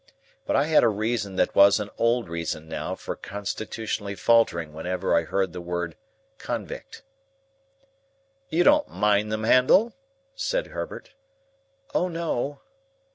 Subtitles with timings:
[0.47, 5.15] But I had a reason that was an old reason now for constitutionally faltering whenever
[5.15, 5.95] I heard the word
[6.39, 7.03] "convict."
[8.49, 9.93] "You don't mind them, Handel?"
[10.33, 11.11] said Herbert.
[11.93, 12.61] "O no!"